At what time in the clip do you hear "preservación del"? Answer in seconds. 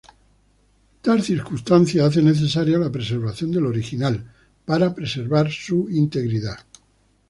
2.91-3.67